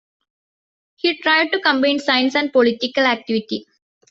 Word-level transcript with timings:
He 0.95 1.19
tried 1.21 1.51
to 1.51 1.61
combine 1.61 1.99
science 1.99 2.33
and 2.33 2.51
political 2.51 3.03
activity. 3.05 3.67